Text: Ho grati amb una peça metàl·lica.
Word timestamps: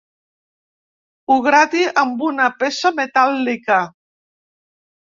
Ho 1.27 1.37
grati 1.49 1.85
amb 2.05 2.25
una 2.31 2.49
peça 2.65 2.95
metàl·lica. 3.03 3.81